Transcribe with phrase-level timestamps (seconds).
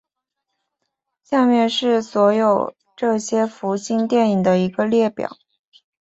[1.21, 5.37] 下面是所有这些福星电影的一个列表。